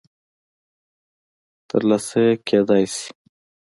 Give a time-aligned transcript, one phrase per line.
[0.03, 0.03] م
[1.69, 3.07] ترلاسه کېدلای شي